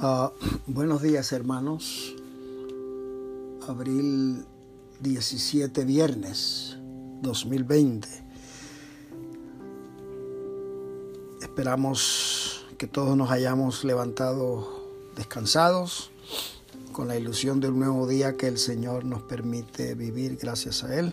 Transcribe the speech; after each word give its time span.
Uh, 0.00 0.30
buenos 0.68 1.02
días 1.02 1.32
hermanos. 1.32 2.14
Abril 3.66 4.44
17, 5.00 5.84
viernes 5.84 6.76
2020. 7.22 8.06
Esperamos 11.42 12.64
que 12.78 12.86
todos 12.86 13.16
nos 13.16 13.32
hayamos 13.32 13.82
levantado 13.82 14.86
descansados 15.16 16.12
con 16.92 17.08
la 17.08 17.16
ilusión 17.16 17.58
de 17.58 17.68
un 17.68 17.80
nuevo 17.80 18.06
día 18.06 18.36
que 18.36 18.46
el 18.46 18.58
Señor 18.58 19.04
nos 19.04 19.22
permite 19.22 19.96
vivir 19.96 20.38
gracias 20.40 20.84
a 20.84 20.96
Él. 20.96 21.12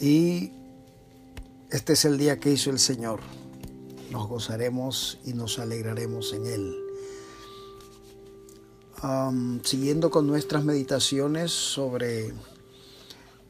Y 0.00 0.50
este 1.70 1.92
es 1.92 2.06
el 2.06 2.16
día 2.16 2.40
que 2.40 2.52
hizo 2.52 2.70
el 2.70 2.78
Señor. 2.78 3.20
Nos 4.10 4.26
gozaremos 4.28 5.18
y 5.26 5.34
nos 5.34 5.58
alegraremos 5.58 6.32
en 6.32 6.46
Él 6.46 6.85
siguiendo 9.62 10.10
con 10.10 10.26
nuestras 10.26 10.64
meditaciones 10.64 11.52
sobre 11.52 12.32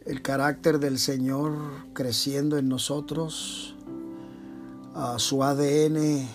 el 0.04 0.22
carácter 0.22 0.78
del 0.78 0.98
Señor 0.98 1.56
creciendo 1.92 2.58
en 2.58 2.68
nosotros, 2.68 3.74
su 5.18 5.42
ADN 5.42 6.26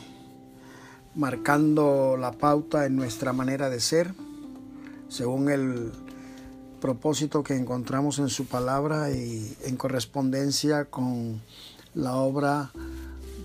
marcando 1.16 2.16
la 2.18 2.32
pauta 2.32 2.86
en 2.86 2.96
nuestra 2.96 3.34
manera 3.34 3.70
de 3.70 3.80
ser, 3.80 4.14
según 5.10 5.50
el 5.50 5.92
propósito 6.80 7.44
que 7.44 7.56
encontramos 7.56 8.20
en 8.20 8.30
su 8.30 8.46
palabra 8.46 9.12
y 9.12 9.56
en 9.66 9.78
correspondencia 9.78 10.86
con 10.86 11.42
la 11.94 12.16
obra 12.16 12.72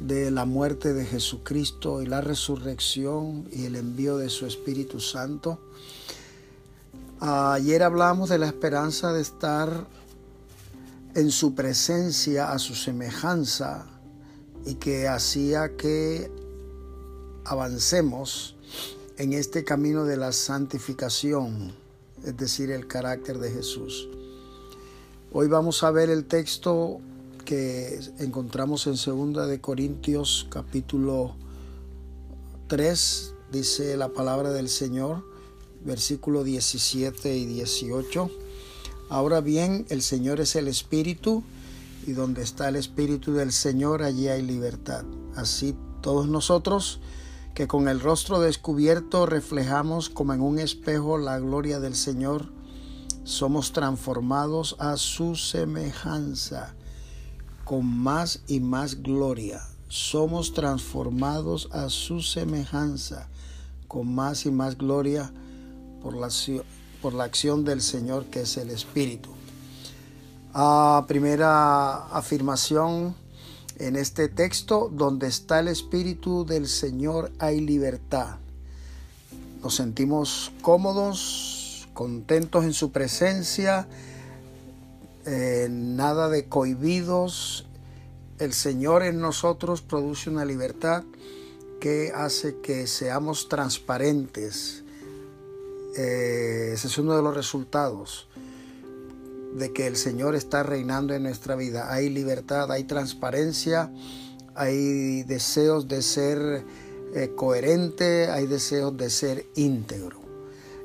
de 0.00 0.30
la 0.30 0.44
muerte 0.44 0.92
de 0.92 1.04
Jesucristo 1.04 2.02
y 2.02 2.06
la 2.06 2.20
resurrección 2.20 3.48
y 3.52 3.64
el 3.64 3.76
envío 3.76 4.18
de 4.18 4.28
su 4.28 4.46
Espíritu 4.46 5.00
Santo. 5.00 5.58
Ayer 7.20 7.82
hablamos 7.82 8.28
de 8.28 8.38
la 8.38 8.46
esperanza 8.46 9.12
de 9.12 9.22
estar 9.22 9.86
en 11.14 11.30
su 11.30 11.54
presencia 11.54 12.52
a 12.52 12.58
su 12.58 12.74
semejanza 12.74 13.86
y 14.66 14.74
que 14.74 15.08
hacía 15.08 15.76
que 15.76 16.30
avancemos 17.44 18.56
en 19.16 19.32
este 19.32 19.64
camino 19.64 20.04
de 20.04 20.16
la 20.18 20.32
santificación, 20.32 21.72
es 22.24 22.36
decir, 22.36 22.70
el 22.70 22.86
carácter 22.86 23.38
de 23.38 23.50
Jesús. 23.50 24.08
Hoy 25.32 25.48
vamos 25.48 25.82
a 25.82 25.90
ver 25.90 26.10
el 26.10 26.26
texto 26.26 27.00
que 27.46 28.00
encontramos 28.18 28.88
en 28.88 28.96
segunda 28.96 29.46
de 29.46 29.60
Corintios 29.60 30.48
capítulo 30.50 31.36
3, 32.66 33.34
dice 33.52 33.96
la 33.96 34.08
palabra 34.08 34.50
del 34.50 34.68
Señor, 34.68 35.24
versículo 35.84 36.42
17 36.42 37.36
y 37.36 37.46
18. 37.46 38.30
Ahora 39.10 39.40
bien, 39.40 39.86
el 39.90 40.02
Señor 40.02 40.40
es 40.40 40.56
el 40.56 40.66
Espíritu, 40.66 41.44
y 42.04 42.12
donde 42.12 42.42
está 42.42 42.68
el 42.68 42.74
Espíritu 42.74 43.32
del 43.32 43.52
Señor, 43.52 44.02
allí 44.02 44.26
hay 44.26 44.42
libertad. 44.42 45.04
Así 45.36 45.76
todos 46.02 46.26
nosotros, 46.26 46.98
que 47.54 47.68
con 47.68 47.86
el 47.86 48.00
rostro 48.00 48.40
descubierto 48.40 49.24
reflejamos 49.24 50.10
como 50.10 50.34
en 50.34 50.40
un 50.40 50.58
espejo 50.58 51.16
la 51.16 51.38
gloria 51.38 51.78
del 51.78 51.94
Señor, 51.94 52.50
somos 53.22 53.72
transformados 53.72 54.74
a 54.80 54.96
su 54.96 55.36
semejanza 55.36 56.74
con 57.66 57.84
más 57.84 58.42
y 58.46 58.60
más 58.60 59.02
gloria. 59.02 59.60
Somos 59.88 60.54
transformados 60.54 61.68
a 61.72 61.88
su 61.88 62.22
semejanza 62.22 63.28
con 63.88 64.14
más 64.14 64.46
y 64.46 64.52
más 64.52 64.78
gloria 64.78 65.32
por 66.00 66.16
la, 66.16 66.28
por 67.02 67.12
la 67.12 67.24
acción 67.24 67.64
del 67.64 67.82
Señor 67.82 68.26
que 68.26 68.42
es 68.42 68.56
el 68.56 68.70
Espíritu. 68.70 69.30
Ah, 70.54 71.06
primera 71.08 72.06
afirmación 72.06 73.16
en 73.80 73.96
este 73.96 74.28
texto, 74.28 74.88
donde 74.94 75.26
está 75.26 75.58
el 75.58 75.66
Espíritu 75.66 76.46
del 76.46 76.68
Señor 76.68 77.32
hay 77.40 77.60
libertad. 77.60 78.36
Nos 79.60 79.74
sentimos 79.74 80.52
cómodos, 80.62 81.88
contentos 81.94 82.64
en 82.64 82.74
su 82.74 82.92
presencia, 82.92 83.88
eh, 85.26 85.68
nada 85.70 86.28
de 86.28 86.48
cohibidos. 86.48 87.66
El 88.38 88.52
Señor 88.52 89.02
en 89.02 89.20
nosotros 89.20 89.82
produce 89.82 90.30
una 90.30 90.44
libertad 90.44 91.02
que 91.80 92.12
hace 92.14 92.60
que 92.60 92.86
seamos 92.86 93.48
transparentes. 93.48 94.84
Eh, 95.96 96.70
ese 96.74 96.86
es 96.86 96.98
uno 96.98 97.16
de 97.16 97.22
los 97.22 97.34
resultados 97.34 98.28
de 99.56 99.72
que 99.72 99.86
el 99.86 99.96
Señor 99.96 100.34
está 100.34 100.62
reinando 100.62 101.14
en 101.14 101.22
nuestra 101.22 101.56
vida. 101.56 101.92
Hay 101.92 102.10
libertad, 102.10 102.70
hay 102.70 102.84
transparencia, 102.84 103.90
hay 104.54 105.22
deseos 105.22 105.88
de 105.88 106.02
ser 106.02 106.64
eh, 107.14 107.32
coherente, 107.34 108.28
hay 108.28 108.46
deseos 108.46 108.96
de 108.96 109.10
ser 109.10 109.46
íntegro. 109.54 110.20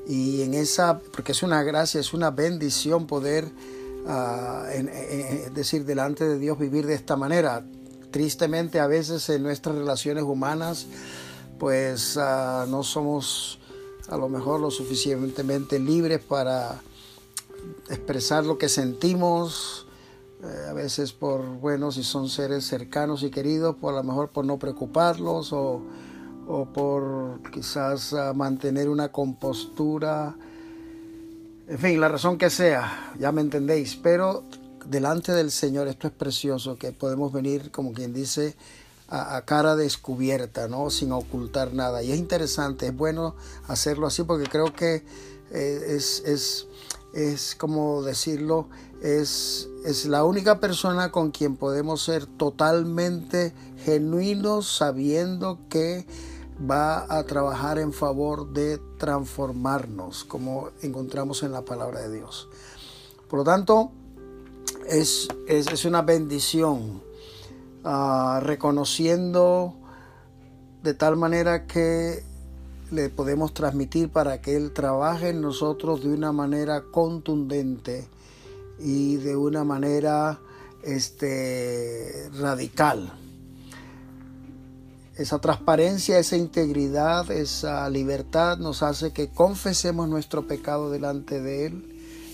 Y 0.07 0.41
en 0.41 0.53
esa, 0.53 0.99
porque 0.99 1.33
es 1.33 1.43
una 1.43 1.61
gracia, 1.63 1.99
es 1.99 2.13
una 2.13 2.31
bendición 2.31 3.07
poder 3.07 3.51
es 4.05 5.53
decir, 5.53 5.85
delante 5.85 6.27
de 6.27 6.39
Dios 6.39 6.57
vivir 6.57 6.85
de 6.85 6.95
esta 6.95 7.15
manera. 7.15 7.65
Tristemente 8.11 8.79
a 8.79 8.87
veces 8.87 9.29
en 9.29 9.43
nuestras 9.43 9.75
relaciones 9.75 10.23
humanas 10.23 10.87
pues 11.61 12.17
ah, 12.17 12.65
no 12.67 12.81
somos 12.81 13.59
a 14.09 14.17
lo 14.17 14.29
mejor 14.29 14.59
lo 14.59 14.71
suficientemente 14.71 15.77
libres 15.77 16.19
para 16.19 16.81
expresar 17.87 18.43
lo 18.45 18.57
que 18.57 18.67
sentimos, 18.67 19.85
eh, 20.43 20.65
a 20.69 20.73
veces 20.73 21.13
por, 21.13 21.45
bueno, 21.45 21.91
si 21.91 22.03
son 22.03 22.29
seres 22.29 22.65
cercanos 22.65 23.21
y 23.21 23.29
queridos, 23.29 23.75
por 23.75 23.93
a 23.93 23.97
lo 23.97 24.03
mejor 24.03 24.29
por 24.29 24.43
no 24.43 24.57
preocuparlos 24.57 25.53
o, 25.53 25.83
o 26.47 26.65
por 26.65 27.39
quizás 27.51 28.13
ah, 28.13 28.33
mantener 28.33 28.89
una 28.89 29.11
compostura 29.11 30.35
en 31.71 31.79
fin, 31.79 32.01
la 32.01 32.09
razón 32.09 32.37
que 32.37 32.49
sea, 32.49 33.13
ya 33.17 33.31
me 33.31 33.39
entendéis, 33.39 33.95
pero 33.95 34.43
delante 34.85 35.31
del 35.31 35.51
Señor 35.51 35.87
esto 35.87 36.07
es 36.07 36.13
precioso, 36.13 36.75
que 36.75 36.91
podemos 36.91 37.31
venir, 37.31 37.71
como 37.71 37.93
quien 37.93 38.13
dice, 38.13 38.57
a, 39.07 39.41
cara 39.45 39.77
descubierta, 39.77 40.67
¿no? 40.67 40.89
Sin 40.89 41.13
ocultar 41.13 41.73
nada. 41.73 42.03
Y 42.03 42.11
es 42.11 42.19
interesante, 42.19 42.87
es 42.87 42.95
bueno 42.95 43.37
hacerlo 43.69 44.07
así 44.07 44.23
porque 44.23 44.49
creo 44.49 44.73
que 44.73 45.05
eh, 45.51 45.85
es, 45.87 46.21
es, 46.25 46.67
es, 47.13 47.55
como 47.55 48.01
decirlo, 48.03 48.67
es, 49.01 49.69
es 49.85 50.05
la 50.07 50.25
única 50.25 50.59
persona 50.59 51.09
con 51.09 51.31
quien 51.31 51.55
podemos 51.55 52.03
ser 52.03 52.25
totalmente 52.25 53.53
genuinos 53.85 54.75
sabiendo 54.75 55.57
que 55.69 56.05
va 56.69 57.05
a 57.09 57.23
trabajar 57.23 57.79
en 57.79 57.93
favor 57.93 58.51
de 58.53 58.79
transformarnos, 58.97 60.23
como 60.23 60.69
encontramos 60.81 61.43
en 61.43 61.51
la 61.51 61.63
palabra 61.63 62.01
de 62.01 62.17
Dios. 62.17 62.47
Por 63.29 63.39
lo 63.39 63.45
tanto, 63.45 63.91
es, 64.87 65.27
es, 65.47 65.85
una 65.85 66.01
bendición 66.01 67.01
ah, 67.83 68.39
reconociendo 68.43 69.73
de 70.83 70.93
tal 70.93 71.17
manera 71.17 71.65
que 71.65 72.23
le 72.91 73.09
podemos 73.09 73.53
transmitir 73.53 74.09
para 74.09 74.41
que 74.41 74.55
Él 74.55 74.73
trabaje 74.73 75.29
en 75.29 75.41
nosotros 75.41 76.03
de 76.03 76.09
una 76.09 76.31
manera 76.31 76.83
contundente 76.91 78.07
y 78.79 79.15
de 79.17 79.35
una 79.35 79.63
manera 79.63 80.39
este, 80.83 82.29
radical 82.39 83.13
esa 85.21 85.39
transparencia, 85.39 86.19
esa 86.19 86.37
integridad, 86.37 87.29
esa 87.31 87.89
libertad 87.89 88.57
nos 88.57 88.83
hace 88.83 89.11
que 89.11 89.29
confesemos 89.29 90.09
nuestro 90.09 90.47
pecado 90.47 90.91
delante 90.91 91.41
de 91.41 91.67
Él, 91.67 91.87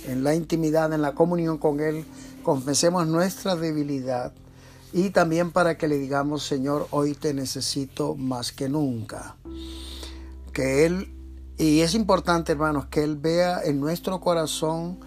en 0.07 0.24
la 0.24 0.36
intimidad, 0.36 0.92
en 0.94 1.01
la 1.01 1.13
comunión 1.13 1.57
con 1.57 1.80
Él, 1.80 2.06
confesemos 2.44 3.07
nuestra 3.07 3.56
debilidad 3.56 4.34
y 4.94 5.10
también 5.10 5.51
para 5.51 5.78
que 5.78 5.88
le 5.88 5.98
digamos, 5.98 6.44
Señor, 6.44 6.88
hoy 6.92 7.13
te 7.13 7.34
necesito 7.34 8.16
más 8.16 8.51
que 8.51 8.69
nunca. 8.69 9.36
Que 10.54 10.86
Él, 10.86 11.13
y 11.57 11.81
es 11.81 11.94
importante, 11.94 12.54
hermanos, 12.54 12.86
que 12.86 13.04
Él 13.04 13.18
vea 13.18 13.62
en 13.63 13.80
nuestro 13.80 14.22
corazón, 14.22 15.00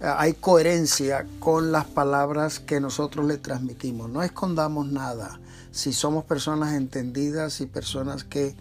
hay 0.00 0.34
coherencia 0.34 1.26
con 1.40 1.72
las 1.72 1.86
palabras 1.86 2.60
que 2.60 2.80
nosotros 2.80 3.26
le 3.26 3.38
transmitimos. 3.38 4.10
No 4.10 4.22
escondamos 4.22 4.86
nada 4.88 5.40
si 5.72 5.92
somos 5.92 6.24
personas 6.24 6.74
entendidas 6.74 7.60
y 7.60 7.66
personas 7.66 8.24
que 8.24 8.54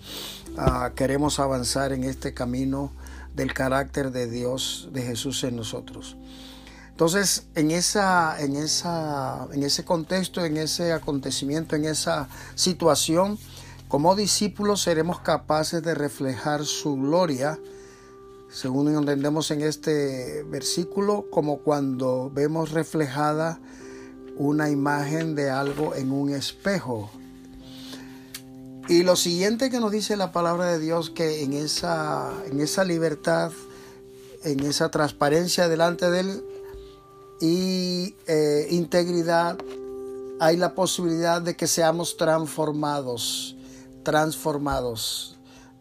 ah, 0.57 0.91
queremos 0.95 1.39
avanzar 1.39 1.93
en 1.93 2.03
este 2.03 2.33
camino 2.33 2.91
del 3.35 3.53
carácter 3.53 4.11
de 4.11 4.29
Dios, 4.29 4.89
de 4.91 5.01
Jesús 5.01 5.43
en 5.43 5.55
nosotros. 5.55 6.17
Entonces, 6.89 7.47
en, 7.55 7.71
esa, 7.71 8.39
en, 8.39 8.55
esa, 8.55 9.47
en 9.51 9.63
ese 9.63 9.83
contexto, 9.83 10.45
en 10.45 10.55
ese 10.55 10.93
acontecimiento, 10.93 11.75
en 11.75 11.85
esa 11.85 12.29
situación, 12.55 13.37
Como 13.87 14.15
discípulos 14.15 14.81
seremos 14.81 15.19
capaces 15.19 15.83
de 15.83 15.93
reflejar 15.93 16.65
su 16.65 16.95
gloria, 16.95 17.59
según 18.56 18.88
entendemos 18.88 19.52
en 19.52 19.62
este 19.62 20.44
versículo, 20.44 21.25
como 21.30 21.57
cuando 21.57 22.31
vemos 22.34 22.72
reflejada 22.72 23.60
una 24.38 24.69
imagen 24.69 25.36
de 25.36 25.50
algo 25.50 25.94
en 25.94 26.13
un 26.13 26.30
espejo. 26.30 27.12
Y 28.88 29.04
lo 29.04 29.18
siguiente 29.18 29.69
que 29.69 29.81
nos 29.81 29.92
dice 29.92 30.16
la 30.16 30.31
palabra 30.31 30.68
de 30.68 30.80
Dios, 30.80 31.10
que 31.10 31.44
en 31.44 31.52
esa, 31.52 32.31
en 32.50 32.62
esa 32.62 32.86
libertad, 32.86 33.52
en 34.46 34.62
esa 34.62 34.90
transparencia 34.90 35.68
delante 35.68 36.10
de 36.10 36.19
Él 36.22 36.46
y 37.42 38.16
eh, 38.25 38.68
integridad, 38.72 39.57
hay 40.40 40.56
la 40.56 40.75
posibilidad 40.75 41.42
de 41.42 41.57
que 41.57 41.68
seamos 41.68 42.16
transformados, 42.16 43.57
transformados. 44.04 45.34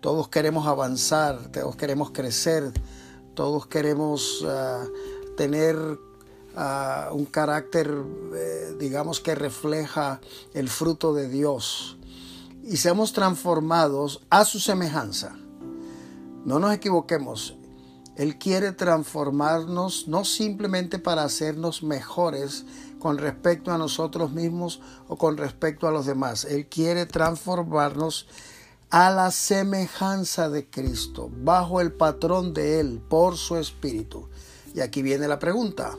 Todos 0.04 0.28
queremos 0.28 0.66
avanzar, 0.66 1.50
todos 1.50 1.76
queremos 1.76 2.10
crecer, 2.10 2.74
todos 3.32 3.66
queremos 3.66 4.44
ah, 4.46 4.84
tener 5.34 5.78
ah, 6.54 7.08
un 7.10 7.24
carácter, 7.24 7.90
eh, 8.34 8.76
digamos, 8.78 9.20
que 9.20 9.34
refleja 9.34 10.20
el 10.52 10.68
fruto 10.68 11.14
de 11.14 11.30
Dios 11.30 11.96
y 12.62 12.76
seamos 12.76 13.14
transformados 13.14 14.20
a 14.28 14.44
su 14.44 14.60
semejanza. 14.60 15.36
No 16.44 16.58
nos 16.58 16.74
equivoquemos, 16.74 17.56
él 18.16 18.36
quiere 18.36 18.72
transformarnos 18.72 20.06
no 20.06 20.26
simplemente 20.26 20.98
para 20.98 21.22
hacernos 21.22 21.82
mejores 21.82 22.66
con 22.98 23.16
respecto 23.16 23.72
a 23.72 23.78
nosotros 23.78 24.32
mismos 24.32 24.82
o 25.08 25.16
con 25.16 25.38
respecto 25.38 25.88
a 25.88 25.90
los 25.90 26.04
demás. 26.04 26.44
Él 26.44 26.66
quiere 26.66 27.06
transformarnos 27.06 28.26
a 28.90 29.10
la 29.10 29.30
semejanza 29.30 30.48
de 30.48 30.68
Cristo, 30.68 31.30
bajo 31.42 31.80
el 31.80 31.92
patrón 31.92 32.54
de 32.54 32.80
Él, 32.80 33.00
por 33.08 33.36
su 33.36 33.56
Espíritu. 33.56 34.28
Y 34.74 34.80
aquí 34.80 35.02
viene 35.02 35.28
la 35.28 35.38
pregunta. 35.38 35.96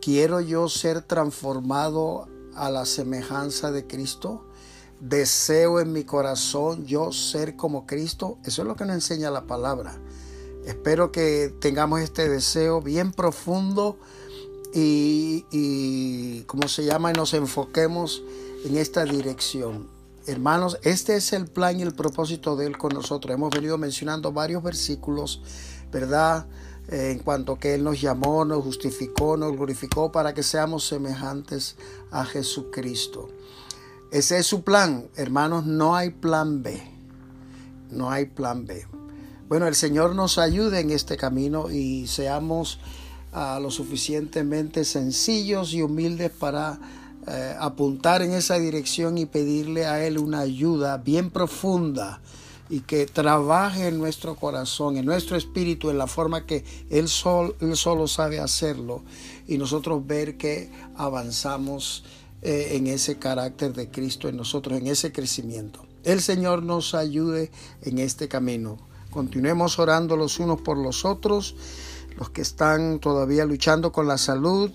¿Quiero 0.00 0.40
yo 0.40 0.68
ser 0.68 1.02
transformado 1.02 2.28
a 2.54 2.70
la 2.70 2.84
semejanza 2.84 3.72
de 3.72 3.86
Cristo? 3.86 4.44
¿Deseo 5.00 5.80
en 5.80 5.92
mi 5.92 6.04
corazón 6.04 6.86
yo 6.86 7.12
ser 7.12 7.56
como 7.56 7.86
Cristo? 7.86 8.38
Eso 8.44 8.62
es 8.62 8.68
lo 8.68 8.76
que 8.76 8.84
nos 8.84 8.94
enseña 8.94 9.30
la 9.30 9.46
palabra. 9.46 9.98
Espero 10.64 11.12
que 11.12 11.54
tengamos 11.60 12.00
este 12.00 12.28
deseo 12.28 12.80
bien 12.80 13.12
profundo 13.12 13.98
y, 14.72 15.44
y 15.50 16.42
como 16.42 16.68
se 16.68 16.84
llama, 16.84 17.10
y 17.10 17.14
nos 17.14 17.34
enfoquemos 17.34 18.22
en 18.64 18.76
esta 18.76 19.04
dirección. 19.04 19.95
Hermanos, 20.26 20.78
este 20.82 21.14
es 21.14 21.32
el 21.32 21.46
plan 21.46 21.78
y 21.78 21.82
el 21.84 21.94
propósito 21.94 22.56
de 22.56 22.66
Él 22.66 22.76
con 22.76 22.92
nosotros. 22.92 23.32
Hemos 23.32 23.50
venido 23.50 23.78
mencionando 23.78 24.32
varios 24.32 24.60
versículos, 24.60 25.40
¿verdad? 25.92 26.48
Eh, 26.88 27.12
en 27.12 27.20
cuanto 27.20 27.60
que 27.60 27.74
Él 27.74 27.84
nos 27.84 28.00
llamó, 28.00 28.44
nos 28.44 28.64
justificó, 28.64 29.36
nos 29.36 29.52
glorificó 29.52 30.10
para 30.10 30.34
que 30.34 30.42
seamos 30.42 30.84
semejantes 30.84 31.76
a 32.10 32.24
Jesucristo. 32.24 33.28
Ese 34.10 34.38
es 34.38 34.46
su 34.46 34.64
plan, 34.64 35.06
hermanos, 35.14 35.64
no 35.64 35.94
hay 35.94 36.10
plan 36.10 36.60
B. 36.60 36.82
No 37.92 38.10
hay 38.10 38.26
plan 38.26 38.66
B. 38.66 38.84
Bueno, 39.48 39.68
el 39.68 39.76
Señor 39.76 40.16
nos 40.16 40.38
ayude 40.38 40.80
en 40.80 40.90
este 40.90 41.16
camino 41.16 41.70
y 41.70 42.08
seamos 42.08 42.80
ah, 43.32 43.60
lo 43.62 43.70
suficientemente 43.70 44.84
sencillos 44.84 45.72
y 45.72 45.82
humildes 45.82 46.32
para 46.32 46.80
eh, 47.28 47.56
apuntar 47.58 48.22
en 48.22 48.32
esa 48.32 48.58
dirección 48.58 49.18
y 49.18 49.26
pedirle 49.26 49.86
a 49.86 50.04
Él 50.06 50.18
una 50.18 50.40
ayuda 50.40 50.98
bien 50.98 51.30
profunda 51.30 52.20
y 52.68 52.80
que 52.80 53.06
trabaje 53.06 53.88
en 53.88 53.98
nuestro 53.98 54.34
corazón, 54.34 54.96
en 54.96 55.06
nuestro 55.06 55.36
espíritu, 55.36 55.90
en 55.90 55.98
la 55.98 56.06
forma 56.06 56.46
que 56.46 56.64
Él, 56.90 57.08
él 57.60 57.76
solo 57.76 58.08
sabe 58.08 58.40
hacerlo 58.40 59.02
y 59.46 59.58
nosotros 59.58 60.06
ver 60.06 60.36
que 60.36 60.70
avanzamos 60.96 62.04
eh, 62.42 62.76
en 62.76 62.86
ese 62.86 63.18
carácter 63.18 63.72
de 63.72 63.90
Cristo 63.90 64.28
en 64.28 64.36
nosotros, 64.36 64.78
en 64.78 64.86
ese 64.86 65.10
crecimiento. 65.10 65.84
El 66.04 66.20
Señor 66.20 66.62
nos 66.62 66.94
ayude 66.94 67.50
en 67.82 67.98
este 67.98 68.28
camino. 68.28 68.78
Continuemos 69.10 69.78
orando 69.78 70.16
los 70.16 70.38
unos 70.38 70.60
por 70.60 70.76
los 70.78 71.04
otros, 71.04 71.56
los 72.16 72.30
que 72.30 72.42
están 72.42 73.00
todavía 73.00 73.44
luchando 73.44 73.90
con 73.90 74.06
la 74.06 74.18
salud, 74.18 74.70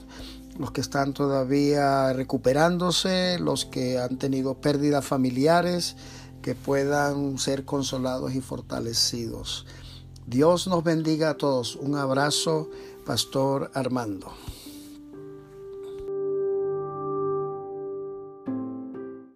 los 0.61 0.71
que 0.71 0.81
están 0.81 1.13
todavía 1.13 2.13
recuperándose, 2.13 3.39
los 3.39 3.65
que 3.65 3.97
han 3.97 4.17
tenido 4.17 4.53
pérdidas 4.61 5.03
familiares, 5.03 5.95
que 6.43 6.53
puedan 6.53 7.39
ser 7.39 7.65
consolados 7.65 8.35
y 8.35 8.41
fortalecidos. 8.41 9.65
Dios 10.27 10.67
nos 10.67 10.83
bendiga 10.83 11.31
a 11.31 11.37
todos. 11.37 11.75
Un 11.75 11.95
abrazo, 11.95 12.69
Pastor 13.05 13.71
Armando. 13.73 14.31